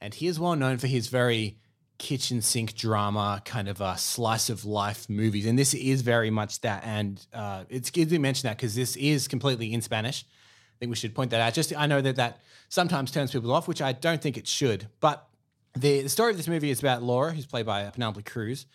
And 0.00 0.14
he 0.14 0.26
is 0.26 0.38
well 0.38 0.54
known 0.54 0.78
for 0.78 0.86
his 0.86 1.08
very 1.08 1.58
kitchen 1.98 2.42
sink 2.42 2.74
drama, 2.74 3.40
kind 3.44 3.68
of 3.68 3.80
a 3.80 3.96
slice 3.96 4.50
of 4.50 4.64
life 4.64 5.08
movies. 5.08 5.46
And 5.46 5.58
this 5.58 5.74
is 5.74 6.02
very 6.02 6.30
much 6.30 6.60
that. 6.62 6.82
And 6.84 7.24
uh, 7.32 7.64
it's 7.68 7.90
good 7.90 8.08
to 8.10 8.18
mention 8.18 8.48
that 8.48 8.56
because 8.56 8.74
this 8.74 8.96
is 8.96 9.28
completely 9.28 9.72
in 9.72 9.80
Spanish. 9.80 10.24
I 10.24 10.76
think 10.78 10.90
we 10.90 10.96
should 10.96 11.14
point 11.14 11.30
that 11.30 11.40
out. 11.40 11.54
Just 11.54 11.74
I 11.76 11.86
know 11.86 12.00
that 12.00 12.16
that 12.16 12.40
sometimes 12.68 13.10
turns 13.10 13.32
people 13.32 13.52
off, 13.52 13.68
which 13.68 13.80
I 13.80 13.92
don't 13.92 14.20
think 14.20 14.36
it 14.36 14.46
should. 14.46 14.88
But 15.00 15.26
the, 15.74 16.02
the 16.02 16.08
story 16.08 16.30
of 16.30 16.36
this 16.36 16.48
movie 16.48 16.70
is 16.70 16.80
about 16.80 17.02
Laura, 17.02 17.32
who's 17.32 17.46
played 17.46 17.66
by 17.66 17.88
Penelope 17.90 18.22
Cruz, 18.22 18.66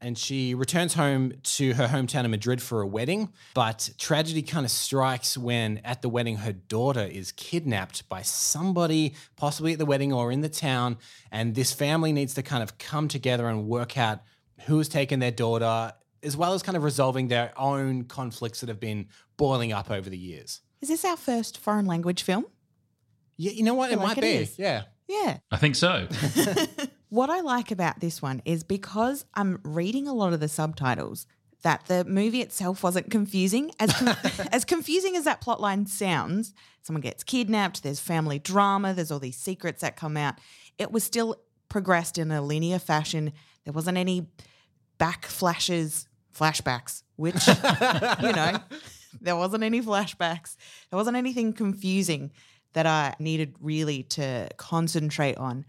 and 0.00 0.16
she 0.18 0.54
returns 0.54 0.94
home 0.94 1.32
to 1.42 1.74
her 1.74 1.86
hometown 1.88 2.24
of 2.24 2.30
Madrid 2.30 2.60
for 2.60 2.80
a 2.82 2.86
wedding. 2.86 3.32
But 3.54 3.90
tragedy 3.98 4.42
kind 4.42 4.64
of 4.66 4.70
strikes 4.70 5.36
when 5.38 5.78
at 5.84 6.02
the 6.02 6.08
wedding 6.08 6.36
her 6.36 6.52
daughter 6.52 7.00
is 7.00 7.32
kidnapped 7.32 8.08
by 8.08 8.22
somebody, 8.22 9.14
possibly 9.36 9.72
at 9.72 9.78
the 9.78 9.86
wedding 9.86 10.12
or 10.12 10.30
in 10.30 10.40
the 10.42 10.48
town, 10.48 10.98
and 11.30 11.54
this 11.54 11.72
family 11.72 12.12
needs 12.12 12.34
to 12.34 12.42
kind 12.42 12.62
of 12.62 12.78
come 12.78 13.08
together 13.08 13.48
and 13.48 13.66
work 13.66 13.96
out 13.96 14.20
who 14.66 14.78
has 14.78 14.88
taken 14.88 15.20
their 15.20 15.30
daughter, 15.30 15.92
as 16.22 16.36
well 16.36 16.52
as 16.54 16.62
kind 16.62 16.76
of 16.76 16.82
resolving 16.84 17.28
their 17.28 17.52
own 17.56 18.04
conflicts 18.04 18.60
that 18.60 18.68
have 18.68 18.80
been 18.80 19.06
boiling 19.36 19.72
up 19.72 19.90
over 19.90 20.08
the 20.08 20.18
years. 20.18 20.60
Is 20.80 20.88
this 20.88 21.04
our 21.04 21.16
first 21.16 21.58
foreign 21.58 21.86
language 21.86 22.22
film? 22.22 22.46
Yeah, 23.36 23.52
you 23.52 23.64
know 23.64 23.74
what? 23.74 23.92
It 23.92 23.98
like 23.98 24.06
might 24.06 24.18
it 24.18 24.22
be. 24.22 24.28
is. 24.28 24.58
Yeah. 24.58 24.84
Yeah. 25.08 25.38
I 25.50 25.56
think 25.56 25.76
so. 25.76 26.08
What 27.08 27.30
I 27.30 27.40
like 27.40 27.70
about 27.70 28.00
this 28.00 28.20
one 28.20 28.42
is 28.44 28.64
because 28.64 29.24
I'm 29.34 29.60
reading 29.62 30.08
a 30.08 30.14
lot 30.14 30.32
of 30.32 30.40
the 30.40 30.48
subtitles, 30.48 31.26
that 31.62 31.86
the 31.86 32.04
movie 32.04 32.42
itself 32.42 32.82
wasn't 32.82 33.10
confusing. 33.10 33.70
As 33.80 33.92
as 34.52 34.64
confusing 34.64 35.16
as 35.16 35.24
that 35.24 35.40
plotline 35.40 35.88
sounds, 35.88 36.54
someone 36.82 37.00
gets 37.00 37.24
kidnapped, 37.24 37.82
there's 37.82 38.00
family 38.00 38.38
drama, 38.38 38.94
there's 38.94 39.10
all 39.10 39.18
these 39.18 39.36
secrets 39.36 39.80
that 39.80 39.96
come 39.96 40.16
out. 40.16 40.34
It 40.78 40.92
was 40.92 41.02
still 41.04 41.36
progressed 41.68 42.18
in 42.18 42.30
a 42.30 42.42
linear 42.42 42.78
fashion. 42.78 43.32
There 43.64 43.72
wasn't 43.72 43.98
any 43.98 44.28
back 44.98 45.26
flashes, 45.26 46.06
flashbacks, 46.36 47.02
which 47.16 47.46
you 48.22 48.32
know, 48.32 48.58
there 49.20 49.36
wasn't 49.36 49.64
any 49.64 49.80
flashbacks. 49.80 50.56
There 50.90 50.96
wasn't 50.96 51.16
anything 51.16 51.52
confusing 51.52 52.30
that 52.74 52.86
I 52.86 53.14
needed 53.18 53.56
really 53.60 54.04
to 54.04 54.48
concentrate 54.56 55.38
on. 55.38 55.64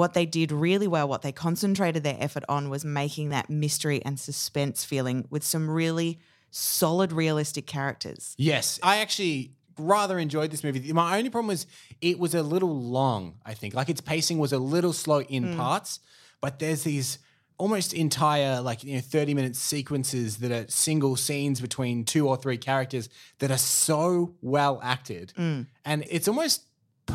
What 0.00 0.14
they 0.14 0.24
did 0.24 0.50
really 0.50 0.86
well, 0.86 1.06
what 1.06 1.20
they 1.20 1.30
concentrated 1.30 2.04
their 2.04 2.16
effort 2.18 2.42
on 2.48 2.70
was 2.70 2.86
making 2.86 3.28
that 3.28 3.50
mystery 3.50 4.00
and 4.02 4.18
suspense 4.18 4.82
feeling 4.82 5.26
with 5.28 5.44
some 5.44 5.68
really 5.68 6.20
solid, 6.50 7.12
realistic 7.12 7.66
characters. 7.66 8.34
Yes, 8.38 8.80
I 8.82 9.00
actually 9.00 9.52
rather 9.78 10.18
enjoyed 10.18 10.52
this 10.52 10.64
movie. 10.64 10.90
My 10.94 11.18
only 11.18 11.28
problem 11.28 11.48
was 11.48 11.66
it 12.00 12.18
was 12.18 12.34
a 12.34 12.42
little 12.42 12.74
long, 12.80 13.34
I 13.44 13.52
think. 13.52 13.74
Like 13.74 13.90
its 13.90 14.00
pacing 14.00 14.38
was 14.38 14.54
a 14.54 14.58
little 14.58 14.94
slow 14.94 15.20
in 15.20 15.52
hmm. 15.52 15.56
parts, 15.58 16.00
but 16.40 16.60
there's 16.60 16.82
these 16.82 17.18
almost 17.58 17.92
entire 17.92 18.62
like 18.62 18.82
you 18.82 18.94
know 18.94 19.02
30 19.02 19.34
minute 19.34 19.54
sequences 19.54 20.38
that 20.38 20.50
are 20.50 20.66
single 20.70 21.14
scenes 21.14 21.60
between 21.60 22.06
two 22.06 22.26
or 22.26 22.38
three 22.38 22.56
characters 22.56 23.10
that 23.38 23.50
are 23.50 23.58
so 23.58 24.34
well 24.40 24.80
acted. 24.82 25.34
Hmm. 25.36 25.64
And 25.84 26.06
it's 26.08 26.26
almost 26.26 26.64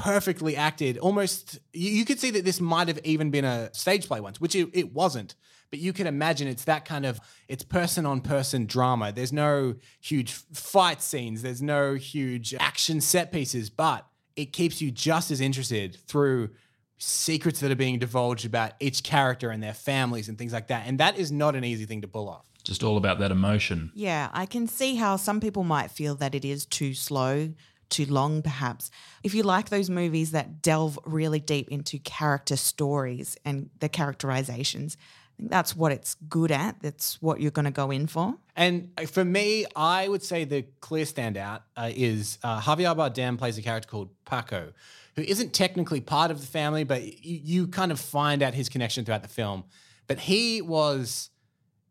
perfectly 0.03 0.55
acted. 0.55 0.97
Almost 0.97 1.59
you, 1.73 1.91
you 1.91 2.05
could 2.05 2.19
see 2.19 2.31
that 2.31 2.45
this 2.45 2.59
might 2.59 2.87
have 2.87 2.99
even 3.03 3.31
been 3.31 3.45
a 3.45 3.73
stage 3.73 4.07
play 4.07 4.19
once, 4.19 4.39
which 4.39 4.55
it, 4.55 4.69
it 4.73 4.93
wasn't. 4.93 5.35
But 5.71 5.79
you 5.79 5.93
can 5.93 6.07
imagine 6.07 6.47
it's 6.47 6.65
that 6.65 6.85
kind 6.85 7.05
of 7.05 7.19
it's 7.47 7.63
person 7.63 8.05
on 8.05 8.21
person 8.21 8.65
drama. 8.65 9.11
There's 9.11 9.33
no 9.33 9.75
huge 9.99 10.31
fight 10.31 11.01
scenes. 11.01 11.41
There's 11.41 11.61
no 11.61 11.95
huge 11.95 12.53
action 12.59 13.01
set 13.01 13.31
pieces, 13.31 13.69
but 13.69 14.05
it 14.35 14.53
keeps 14.53 14.81
you 14.81 14.91
just 14.91 15.31
as 15.31 15.41
interested 15.41 15.97
through 16.07 16.49
secrets 16.97 17.59
that 17.59 17.71
are 17.71 17.75
being 17.75 17.99
divulged 17.99 18.45
about 18.45 18.73
each 18.79 19.03
character 19.03 19.49
and 19.49 19.61
their 19.61 19.73
families 19.73 20.29
and 20.29 20.37
things 20.37 20.53
like 20.53 20.67
that. 20.67 20.83
And 20.87 20.99
that 20.99 21.17
is 21.17 21.31
not 21.31 21.55
an 21.55 21.63
easy 21.63 21.85
thing 21.85 22.01
to 22.01 22.07
pull 22.07 22.29
off. 22.29 22.45
Just 22.63 22.83
all 22.83 22.97
about 22.97 23.19
that 23.19 23.31
emotion. 23.31 23.91
Yeah, 23.93 24.29
I 24.33 24.45
can 24.45 24.67
see 24.67 24.95
how 24.95 25.17
some 25.17 25.39
people 25.39 25.63
might 25.63 25.91
feel 25.91 26.15
that 26.15 26.33
it 26.33 26.43
is 26.43 26.65
too 26.65 26.93
slow, 26.93 27.53
too 27.89 28.05
long, 28.05 28.41
perhaps. 28.41 28.91
If 29.23 29.33
you 29.33 29.43
like 29.43 29.69
those 29.69 29.89
movies 29.89 30.31
that 30.31 30.61
delve 30.61 30.99
really 31.05 31.39
deep 31.39 31.69
into 31.69 31.99
character 31.99 32.55
stories 32.55 33.37
and 33.45 33.69
the 33.79 33.89
characterizations, 33.89 34.97
I 34.99 35.37
think 35.37 35.51
that's 35.51 35.75
what 35.75 35.91
it's 35.91 36.15
good 36.29 36.51
at. 36.51 36.77
That's 36.81 37.21
what 37.21 37.41
you're 37.41 37.51
going 37.51 37.65
to 37.65 37.71
go 37.71 37.91
in 37.91 38.07
for. 38.07 38.35
And 38.55 38.91
uh, 38.97 39.05
for 39.05 39.25
me, 39.25 39.65
I 39.75 40.07
would 40.07 40.23
say 40.23 40.45
the 40.45 40.63
clear 40.79 41.05
standout 41.05 41.61
uh, 41.75 41.91
is 41.93 42.37
uh, 42.43 42.61
Javier 42.61 42.95
Bardem 42.95 43.37
plays 43.37 43.57
a 43.57 43.61
character 43.61 43.89
called 43.89 44.09
Paco, 44.25 44.71
who 45.15 45.21
isn't 45.21 45.53
technically 45.53 46.01
part 46.01 46.31
of 46.31 46.39
the 46.39 46.47
family, 46.47 46.83
but 46.83 47.03
you, 47.03 47.39
you 47.43 47.67
kind 47.67 47.91
of 47.91 47.99
find 47.99 48.41
out 48.41 48.53
his 48.53 48.69
connection 48.69 49.05
throughout 49.05 49.23
the 49.23 49.29
film. 49.29 49.65
But 50.07 50.19
he 50.19 50.61
was 50.61 51.31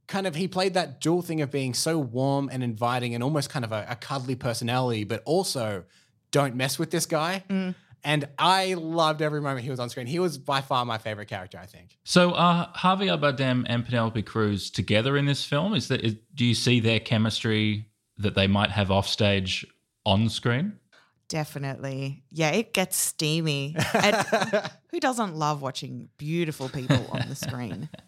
kind 0.06 0.26
of 0.26 0.34
he 0.34 0.48
played 0.48 0.74
that 0.74 1.00
dual 1.00 1.22
thing 1.22 1.40
of 1.40 1.50
being 1.50 1.74
so 1.74 1.98
warm 1.98 2.48
and 2.52 2.62
inviting 2.62 3.14
and 3.14 3.22
almost 3.22 3.50
kind 3.50 3.64
of 3.64 3.72
a, 3.72 3.86
a 3.88 3.96
cuddly 3.96 4.34
personality, 4.34 5.04
but 5.04 5.22
also 5.24 5.84
don't 6.30 6.54
mess 6.54 6.78
with 6.78 6.90
this 6.90 7.06
guy. 7.06 7.44
Mm. 7.48 7.74
And 8.06 8.28
I 8.38 8.74
loved 8.74 9.22
every 9.22 9.40
moment 9.40 9.64
he 9.64 9.70
was 9.70 9.80
on 9.80 9.88
screen. 9.88 10.06
He 10.06 10.18
was 10.18 10.36
by 10.36 10.60
far 10.60 10.84
my 10.84 10.98
favorite 10.98 11.28
character, 11.28 11.58
I 11.58 11.64
think. 11.64 11.96
So 12.04 12.34
are 12.34 12.70
Javier 12.76 13.18
Bardem 13.18 13.64
and 13.66 13.84
Penelope 13.84 14.22
Cruz 14.22 14.70
together 14.70 15.16
in 15.16 15.24
this 15.24 15.44
film? 15.44 15.74
Is 15.74 15.88
that 15.88 16.02
is, 16.02 16.16
do 16.34 16.44
you 16.44 16.54
see 16.54 16.80
their 16.80 17.00
chemistry 17.00 17.88
that 18.18 18.34
they 18.34 18.46
might 18.46 18.70
have 18.70 18.90
offstage 18.90 19.66
on 20.04 20.28
screen? 20.28 20.74
Definitely. 21.28 22.24
Yeah, 22.30 22.50
it 22.50 22.74
gets 22.74 22.98
steamy. 22.98 23.74
And 23.94 24.16
who 24.90 25.00
doesn't 25.00 25.34
love 25.34 25.62
watching 25.62 26.10
beautiful 26.18 26.68
people 26.68 27.06
on 27.10 27.28
the 27.28 27.34
screen? 27.34 27.88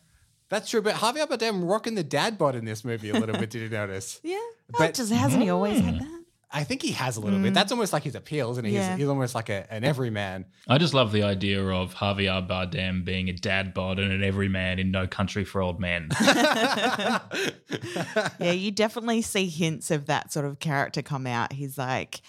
That's 0.48 0.70
true, 0.70 0.80
but 0.82 0.94
Javier 0.96 1.26
Bardem 1.26 1.68
rocking 1.68 1.94
the 1.96 2.04
dad 2.04 2.38
bod 2.38 2.54
in 2.54 2.64
this 2.64 2.84
movie 2.84 3.10
a 3.10 3.14
little 3.14 3.36
bit. 3.36 3.50
Did 3.50 3.62
you 3.62 3.68
notice? 3.68 4.20
Yeah. 4.24 4.38
But- 4.70 4.78
But 4.78 4.94
just 4.94 5.12
hasn't 5.12 5.42
he 5.42 5.50
always 5.50 5.80
had 5.80 6.00
that? 6.00 6.22
I 6.52 6.62
think 6.62 6.80
he 6.80 6.92
has 6.92 7.16
a 7.16 7.20
little 7.20 7.40
bit. 7.40 7.50
Mm. 7.50 7.54
That's 7.54 7.72
almost 7.72 7.92
like 7.92 8.04
his 8.04 8.14
appeal, 8.14 8.52
isn't 8.52 8.64
he? 8.64 8.70
He's- 8.72 8.96
He's, 8.98 9.08
almost 9.08 9.34
like 9.34 9.48
a, 9.48 9.70
an 9.72 9.82
everyman. 9.84 10.46
I 10.68 10.78
just 10.78 10.94
love 10.94 11.10
the 11.12 11.24
idea 11.24 11.62
of 11.66 11.94
Javier 11.96 12.46
Bardem 12.48 13.04
being 13.04 13.28
a 13.28 13.32
dad 13.32 13.74
bod 13.74 13.98
and 13.98 14.12
an 14.12 14.22
everyman 14.22 14.78
in 14.78 14.92
No 14.92 15.06
Country 15.08 15.44
for 15.44 15.60
Old 15.60 15.80
Men. 15.80 16.08
yeah, 18.38 18.52
you 18.52 18.70
definitely 18.70 19.22
see 19.22 19.48
hints 19.48 19.90
of 19.90 20.06
that 20.06 20.32
sort 20.32 20.46
of 20.46 20.58
character 20.60 21.02
come 21.02 21.26
out. 21.26 21.52
He's 21.52 21.76
like 21.78 22.20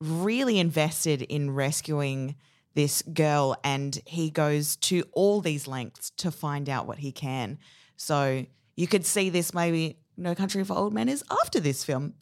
really 0.00 0.58
invested 0.58 1.22
in 1.22 1.50
rescuing 1.50 2.36
this 2.74 3.02
girl 3.02 3.56
and 3.64 4.00
he 4.06 4.30
goes 4.30 4.76
to 4.76 5.04
all 5.12 5.40
these 5.40 5.66
lengths 5.66 6.10
to 6.18 6.30
find 6.30 6.68
out 6.68 6.86
what 6.86 6.98
he 6.98 7.12
can. 7.12 7.58
So 7.96 8.46
you 8.76 8.86
could 8.86 9.04
see 9.04 9.30
this 9.30 9.52
maybe 9.52 9.98
No 10.16 10.34
Country 10.34 10.62
for 10.64 10.74
Old 10.74 10.92
Men 10.92 11.08
is 11.08 11.24
after 11.42 11.60
this 11.60 11.84
film. 11.84 12.14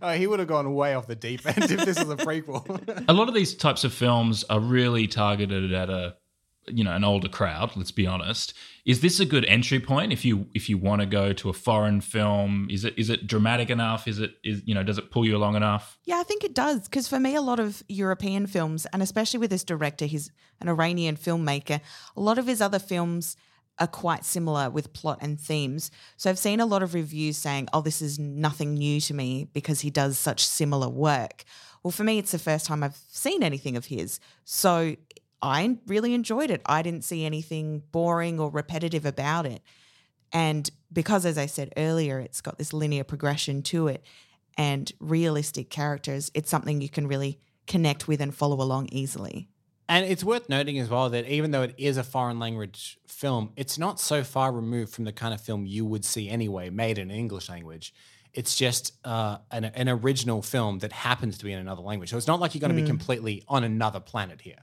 oh, 0.00 0.12
he 0.16 0.26
would 0.26 0.38
have 0.38 0.48
gone 0.48 0.74
way 0.74 0.94
off 0.94 1.06
the 1.06 1.14
deep 1.14 1.46
end 1.46 1.70
if 1.70 1.84
this 1.84 1.98
was 1.98 2.10
a 2.10 2.16
prequel. 2.16 3.04
a 3.08 3.12
lot 3.12 3.28
of 3.28 3.34
these 3.34 3.54
types 3.54 3.84
of 3.84 3.92
films 3.92 4.44
are 4.44 4.60
really 4.60 5.06
targeted 5.06 5.72
at 5.72 5.90
a 5.90 6.16
you 6.68 6.84
know 6.84 6.92
an 6.92 7.04
older 7.04 7.28
crowd 7.28 7.70
let's 7.76 7.90
be 7.90 8.06
honest 8.06 8.54
is 8.84 9.00
this 9.00 9.20
a 9.20 9.24
good 9.24 9.44
entry 9.46 9.80
point 9.80 10.12
if 10.12 10.24
you 10.24 10.46
if 10.54 10.68
you 10.68 10.78
want 10.78 11.00
to 11.00 11.06
go 11.06 11.32
to 11.32 11.48
a 11.48 11.52
foreign 11.52 12.00
film 12.00 12.66
is 12.70 12.84
it 12.84 12.94
is 12.98 13.10
it 13.10 13.26
dramatic 13.26 13.70
enough 13.70 14.06
is 14.06 14.18
it 14.18 14.34
is 14.44 14.62
you 14.64 14.74
know 14.74 14.82
does 14.82 14.98
it 14.98 15.10
pull 15.10 15.24
you 15.24 15.36
along 15.36 15.56
enough 15.56 15.98
Yeah, 16.04 16.20
I 16.20 16.22
think 16.22 16.44
it 16.44 16.54
does. 16.54 16.82
Because 16.82 17.08
for 17.08 17.18
me, 17.18 17.34
a 17.34 17.40
lot 17.40 17.60
of 17.60 17.82
European 17.88 18.46
films, 18.46 18.86
and 18.92 19.02
especially 19.02 19.40
with 19.40 19.50
this 19.50 19.64
director, 19.64 20.06
he's 20.06 20.30
an 20.60 20.68
Iranian 20.68 21.16
filmmaker, 21.16 21.80
a 22.16 22.20
lot 22.20 22.38
of 22.38 22.46
his 22.46 22.60
other 22.60 22.78
films 22.78 23.36
are 23.78 23.88
quite 23.88 24.24
similar 24.24 24.70
with 24.70 24.92
plot 24.92 25.18
and 25.20 25.40
themes. 25.40 25.90
So 26.16 26.30
I've 26.30 26.38
seen 26.38 26.60
a 26.60 26.66
lot 26.66 26.82
of 26.82 26.94
reviews 26.94 27.36
saying, 27.38 27.68
oh, 27.72 27.80
this 27.80 28.00
is 28.00 28.18
nothing 28.18 28.74
new 28.74 29.00
to 29.00 29.14
me 29.14 29.48
because 29.52 29.80
he 29.80 29.90
does 29.90 30.16
such 30.18 30.46
similar 30.46 30.88
work. 30.88 31.44
Well, 31.82 31.90
for 31.90 32.04
me, 32.04 32.18
it's 32.18 32.32
the 32.32 32.38
first 32.38 32.66
time 32.66 32.82
I've 32.82 33.00
seen 33.10 33.42
anything 33.42 33.76
of 33.76 33.86
his. 33.86 34.20
So 34.44 34.94
I 35.44 35.76
really 35.86 36.14
enjoyed 36.14 36.50
it. 36.50 36.62
I 36.66 36.82
didn't 36.82 37.04
see 37.04 37.24
anything 37.24 37.82
boring 37.92 38.40
or 38.40 38.50
repetitive 38.50 39.04
about 39.04 39.46
it. 39.46 39.62
And 40.32 40.68
because, 40.92 41.24
as 41.26 41.38
I 41.38 41.46
said 41.46 41.72
earlier, 41.76 42.18
it's 42.18 42.40
got 42.40 42.58
this 42.58 42.72
linear 42.72 43.04
progression 43.04 43.62
to 43.64 43.88
it 43.88 44.02
and 44.56 44.90
realistic 45.00 45.68
characters, 45.70 46.30
it's 46.34 46.48
something 46.50 46.80
you 46.80 46.88
can 46.88 47.06
really 47.06 47.38
connect 47.66 48.08
with 48.08 48.20
and 48.20 48.34
follow 48.34 48.60
along 48.62 48.88
easily. 48.92 49.48
and 49.88 50.06
it's 50.06 50.24
worth 50.24 50.48
noting 50.48 50.78
as 50.78 50.88
well 50.88 51.10
that 51.10 51.26
even 51.28 51.50
though 51.50 51.62
it 51.62 51.74
is 51.76 51.98
a 51.98 52.02
foreign 52.02 52.38
language 52.38 52.98
film, 53.06 53.52
it's 53.56 53.76
not 53.78 54.00
so 54.00 54.24
far 54.24 54.50
removed 54.50 54.92
from 54.94 55.04
the 55.04 55.12
kind 55.12 55.34
of 55.34 55.40
film 55.42 55.66
you 55.66 55.84
would 55.84 56.04
see 56.06 56.28
anyway, 56.30 56.70
made 56.70 56.96
in 56.98 57.10
English 57.10 57.48
language. 57.50 57.92
It's 58.32 58.56
just 58.56 58.92
uh, 59.04 59.38
an, 59.50 59.64
an 59.66 59.88
original 59.88 60.40
film 60.42 60.78
that 60.80 60.90
happens 60.92 61.36
to 61.38 61.44
be 61.44 61.52
in 61.52 61.58
another 61.58 61.82
language. 61.82 62.10
So 62.10 62.16
it's 62.16 62.26
not 62.26 62.40
like 62.40 62.54
you're 62.54 62.60
going 62.60 62.74
to 62.74 62.80
be 62.80 62.86
completely 62.86 63.44
on 63.46 63.62
another 63.62 64.00
planet 64.00 64.40
here. 64.40 64.58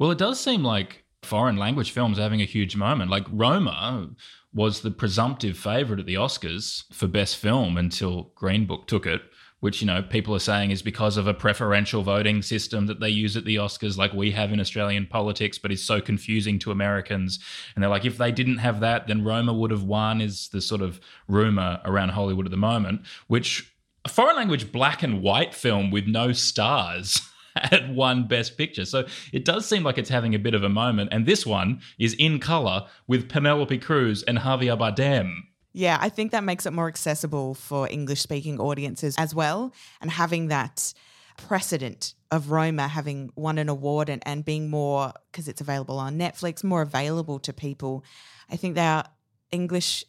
Well 0.00 0.10
it 0.10 0.18
does 0.18 0.40
seem 0.40 0.64
like 0.64 1.04
foreign 1.22 1.56
language 1.56 1.92
films 1.92 2.18
are 2.18 2.22
having 2.22 2.42
a 2.42 2.46
huge 2.46 2.74
moment 2.74 3.08
like 3.10 3.26
roma 3.30 4.10
was 4.52 4.80
the 4.80 4.90
presumptive 4.90 5.56
favourite 5.56 6.00
at 6.00 6.06
the 6.06 6.14
Oscars 6.14 6.84
for 6.92 7.06
Best 7.06 7.36
Film 7.36 7.76
until 7.76 8.32
Green 8.34 8.66
Book 8.66 8.86
took 8.86 9.06
it, 9.06 9.22
which, 9.60 9.80
you 9.80 9.86
know, 9.86 10.02
people 10.02 10.34
are 10.34 10.40
saying 10.40 10.72
is 10.72 10.82
because 10.82 11.16
of 11.16 11.28
a 11.28 11.34
preferential 11.34 12.02
voting 12.02 12.42
system 12.42 12.86
that 12.86 12.98
they 12.98 13.08
use 13.08 13.36
at 13.36 13.44
the 13.44 13.56
Oscars, 13.56 13.96
like 13.96 14.12
we 14.12 14.32
have 14.32 14.52
in 14.52 14.60
Australian 14.60 15.06
politics, 15.06 15.58
but 15.58 15.70
is 15.70 15.84
so 15.84 16.00
confusing 16.00 16.58
to 16.58 16.72
Americans. 16.72 17.38
And 17.74 17.82
they're 17.82 17.90
like, 17.90 18.04
if 18.04 18.18
they 18.18 18.32
didn't 18.32 18.58
have 18.58 18.80
that, 18.80 19.06
then 19.06 19.22
Roma 19.22 19.52
would 19.52 19.70
have 19.70 19.84
won, 19.84 20.20
is 20.20 20.48
the 20.48 20.60
sort 20.60 20.82
of 20.82 21.00
rumour 21.28 21.80
around 21.84 22.10
Hollywood 22.10 22.46
at 22.46 22.50
the 22.50 22.56
moment, 22.56 23.02
which 23.28 23.72
a 24.04 24.08
foreign 24.08 24.36
language 24.36 24.72
black 24.72 25.02
and 25.02 25.22
white 25.22 25.54
film 25.54 25.90
with 25.90 26.06
no 26.06 26.32
stars. 26.32 27.20
Had 27.56 27.94
won 27.94 28.28
Best 28.28 28.56
Picture. 28.56 28.84
So 28.84 29.06
it 29.32 29.44
does 29.44 29.66
seem 29.66 29.82
like 29.82 29.98
it's 29.98 30.10
having 30.10 30.34
a 30.34 30.38
bit 30.38 30.54
of 30.54 30.62
a 30.62 30.68
moment. 30.68 31.10
And 31.12 31.26
this 31.26 31.44
one 31.44 31.80
is 31.98 32.14
in 32.14 32.38
colour 32.38 32.86
with 33.06 33.28
Penelope 33.28 33.78
Cruz 33.78 34.22
and 34.22 34.38
Javier 34.38 34.78
Bardem. 34.78 35.32
Yeah, 35.72 35.98
I 36.00 36.08
think 36.08 36.32
that 36.32 36.44
makes 36.44 36.66
it 36.66 36.72
more 36.72 36.88
accessible 36.88 37.54
for 37.54 37.88
English 37.88 38.20
speaking 38.20 38.58
audiences 38.60 39.14
as 39.18 39.34
well. 39.34 39.72
And 40.00 40.10
having 40.10 40.48
that 40.48 40.92
precedent 41.36 42.14
of 42.30 42.50
Roma 42.50 42.86
having 42.86 43.30
won 43.34 43.58
an 43.58 43.68
award 43.68 44.08
and, 44.08 44.22
and 44.26 44.44
being 44.44 44.70
more, 44.70 45.12
because 45.30 45.48
it's 45.48 45.60
available 45.60 45.98
on 45.98 46.18
Netflix, 46.18 46.62
more 46.62 46.82
available 46.82 47.38
to 47.40 47.52
people. 47.52 48.04
I 48.48 48.56
think 48.56 48.74
their 48.74 49.04
English 49.50 50.04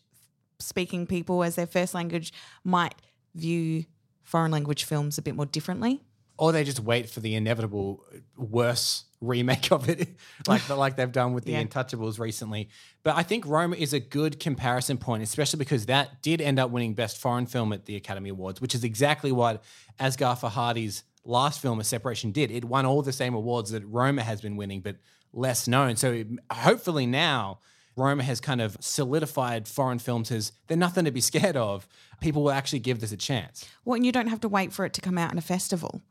speaking 0.59 1.07
people 1.07 1.43
as 1.43 1.55
their 1.55 1.67
first 1.67 1.93
language 1.93 2.31
might 2.63 2.95
view 3.33 3.85
foreign 4.23 4.51
language 4.51 4.83
films 4.83 5.17
a 5.17 5.21
bit 5.21 5.35
more 5.35 5.45
differently. 5.45 6.01
Or 6.41 6.51
they 6.51 6.63
just 6.63 6.79
wait 6.79 7.07
for 7.07 7.19
the 7.19 7.35
inevitable 7.35 8.03
uh, 8.11 8.17
worse 8.35 9.03
remake 9.21 9.71
of 9.71 9.87
it, 9.87 10.09
like 10.47 10.67
like 10.69 10.95
they've 10.95 11.11
done 11.11 11.33
with 11.35 11.45
the 11.45 11.51
Yeah. 11.51 11.63
Untouchables 11.63 12.17
recently. 12.19 12.69
But 13.03 13.15
I 13.15 13.21
think 13.21 13.45
Roma 13.45 13.75
is 13.75 13.93
a 13.93 13.99
good 13.99 14.39
comparison 14.39 14.97
point, 14.97 15.21
especially 15.21 15.59
because 15.59 15.85
that 15.85 16.23
did 16.23 16.41
end 16.41 16.57
up 16.57 16.71
winning 16.71 16.95
Best 16.95 17.17
Foreign 17.19 17.45
Film 17.45 17.71
at 17.73 17.85
the 17.85 17.95
Academy 17.95 18.29
Awards, 18.31 18.59
which 18.59 18.73
is 18.73 18.83
exactly 18.83 19.31
what 19.31 19.63
Asghar 19.99 20.35
Farhadi's 20.35 21.03
last 21.23 21.61
film, 21.61 21.79
A 21.79 21.83
Separation, 21.83 22.31
did. 22.31 22.49
It 22.49 22.65
won 22.65 22.87
all 22.87 23.03
the 23.03 23.13
same 23.13 23.35
awards 23.35 23.69
that 23.69 23.85
Roma 23.85 24.23
has 24.23 24.41
been 24.41 24.57
winning, 24.57 24.81
but 24.81 24.95
less 25.33 25.67
known. 25.67 25.95
So 25.95 26.23
hopefully 26.51 27.05
now 27.05 27.59
Roma 27.95 28.23
has 28.23 28.41
kind 28.41 28.61
of 28.61 28.77
solidified 28.79 29.67
foreign 29.67 29.99
films 29.99 30.31
as 30.31 30.53
they're 30.65 30.77
nothing 30.77 31.05
to 31.05 31.11
be 31.11 31.21
scared 31.31 31.55
of. 31.55 31.87
People 32.19 32.41
will 32.43 32.51
actually 32.51 32.79
give 32.79 32.99
this 32.99 33.11
a 33.11 33.17
chance. 33.17 33.69
Well, 33.85 33.95
and 33.95 34.05
you 34.05 34.11
don't 34.11 34.27
have 34.27 34.39
to 34.41 34.49
wait 34.49 34.73
for 34.73 34.85
it 34.85 34.93
to 34.93 35.01
come 35.01 35.19
out 35.19 35.31
in 35.31 35.37
a 35.37 35.41
festival. 35.41 36.01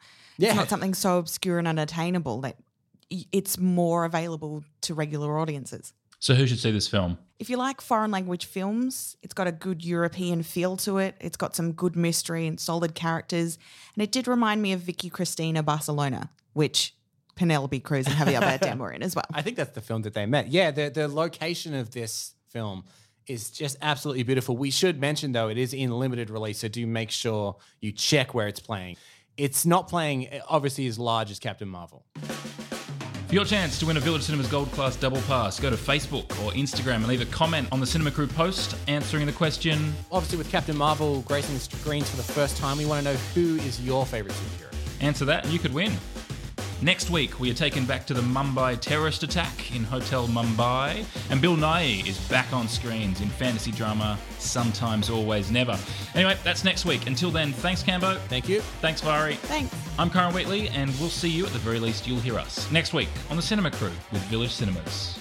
Yeah. 0.40 0.48
It's 0.48 0.56
not 0.56 0.68
something 0.68 0.94
so 0.94 1.18
obscure 1.18 1.58
and 1.58 1.68
unattainable 1.68 2.40
that 2.42 2.56
it's 3.32 3.58
more 3.58 4.04
available 4.04 4.64
to 4.82 4.94
regular 4.94 5.38
audiences. 5.38 5.92
So 6.18 6.34
who 6.34 6.46
should 6.46 6.58
see 6.58 6.70
this 6.70 6.86
film? 6.86 7.18
If 7.38 7.48
you 7.48 7.56
like 7.56 7.80
foreign 7.80 8.10
language 8.10 8.44
films, 8.44 9.16
it's 9.22 9.32
got 9.32 9.46
a 9.46 9.52
good 9.52 9.82
European 9.84 10.42
feel 10.42 10.76
to 10.78 10.98
it. 10.98 11.16
It's 11.20 11.36
got 11.36 11.56
some 11.56 11.72
good 11.72 11.96
mystery 11.96 12.46
and 12.46 12.60
solid 12.60 12.94
characters. 12.94 13.58
And 13.94 14.02
it 14.02 14.12
did 14.12 14.28
remind 14.28 14.60
me 14.60 14.72
of 14.72 14.80
Vicky 14.80 15.08
Cristina 15.08 15.62
Barcelona, 15.62 16.30
which 16.52 16.94
Penelope 17.36 17.80
Cruz 17.80 18.06
and 18.06 18.14
Javier 18.16 18.40
Bardem 18.60 18.78
were 18.78 18.92
in 18.92 19.02
as 19.02 19.16
well. 19.16 19.24
I 19.32 19.40
think 19.40 19.56
that's 19.56 19.72
the 19.72 19.80
film 19.80 20.02
that 20.02 20.12
they 20.12 20.26
met. 20.26 20.48
Yeah, 20.48 20.70
the 20.70 20.90
the 20.90 21.08
location 21.08 21.74
of 21.74 21.90
this 21.92 22.34
film 22.48 22.84
is 23.26 23.50
just 23.50 23.78
absolutely 23.80 24.22
beautiful. 24.22 24.56
We 24.56 24.70
should 24.70 25.00
mention 25.00 25.32
though, 25.32 25.48
it 25.48 25.56
is 25.56 25.72
in 25.72 25.90
limited 25.90 26.28
release, 26.28 26.58
so 26.58 26.68
do 26.68 26.86
make 26.86 27.10
sure 27.10 27.56
you 27.80 27.92
check 27.92 28.34
where 28.34 28.48
it's 28.48 28.60
playing. 28.60 28.96
It's 29.40 29.64
not 29.64 29.88
playing 29.88 30.28
eh, 30.28 30.40
obviously 30.48 30.86
as 30.86 30.98
large 30.98 31.30
as 31.30 31.38
Captain 31.38 31.66
Marvel. 31.66 32.04
For 33.28 33.34
your 33.34 33.46
chance 33.46 33.78
to 33.78 33.86
win 33.86 33.96
a 33.96 34.00
Village 34.00 34.20
Cinemas 34.20 34.48
Gold 34.48 34.70
Class 34.72 34.96
Double 34.96 35.22
Pass, 35.22 35.58
go 35.58 35.70
to 35.70 35.76
Facebook 35.76 36.24
or 36.44 36.52
Instagram 36.52 36.96
and 36.96 37.08
leave 37.08 37.22
a 37.22 37.26
comment 37.26 37.66
on 37.72 37.80
the 37.80 37.86
Cinema 37.86 38.10
Crew 38.10 38.26
post 38.26 38.76
answering 38.86 39.24
the 39.24 39.32
question 39.32 39.94
Obviously, 40.12 40.36
with 40.36 40.50
Captain 40.50 40.76
Marvel 40.76 41.22
gracing 41.22 41.54
the 41.54 41.60
screens 41.60 42.10
for 42.10 42.18
the 42.18 42.22
first 42.22 42.58
time, 42.58 42.76
we 42.76 42.84
want 42.84 43.02
to 43.02 43.12
know 43.12 43.18
who 43.34 43.56
is 43.64 43.80
your 43.80 44.04
favorite 44.04 44.34
superhero. 44.34 44.74
Answer 45.00 45.24
that 45.24 45.44
and 45.44 45.52
you 45.54 45.58
could 45.58 45.72
win. 45.72 45.92
Next 46.82 47.10
week, 47.10 47.38
we 47.38 47.50
are 47.50 47.54
taken 47.54 47.84
back 47.84 48.06
to 48.06 48.14
the 48.14 48.22
Mumbai 48.22 48.80
terrorist 48.80 49.22
attack 49.22 49.76
in 49.76 49.84
Hotel 49.84 50.26
Mumbai, 50.28 51.04
and 51.30 51.42
Bill 51.42 51.54
Nighy 51.54 52.06
is 52.08 52.18
back 52.28 52.50
on 52.54 52.68
screens 52.68 53.20
in 53.20 53.28
fantasy 53.28 53.70
drama 53.70 54.18
Sometimes 54.38 55.10
Always 55.10 55.50
Never. 55.50 55.78
Anyway, 56.14 56.38
that's 56.42 56.64
next 56.64 56.86
week. 56.86 57.06
Until 57.06 57.30
then, 57.30 57.52
thanks, 57.52 57.82
Cambo. 57.82 58.18
Thank 58.28 58.48
you. 58.48 58.62
Thanks, 58.80 59.02
Vari. 59.02 59.34
Thanks. 59.34 59.74
I'm 59.98 60.08
Kyron 60.08 60.32
Wheatley, 60.32 60.70
and 60.70 60.90
we'll 60.98 61.10
see 61.10 61.28
you 61.28 61.44
at 61.44 61.52
the 61.52 61.58
very 61.58 61.80
least, 61.80 62.08
you'll 62.08 62.18
hear 62.18 62.38
us 62.38 62.70
next 62.72 62.94
week 62.94 63.10
on 63.28 63.36
the 63.36 63.42
Cinema 63.42 63.70
Crew 63.70 63.92
with 64.10 64.22
Village 64.22 64.52
Cinemas. 64.52 65.18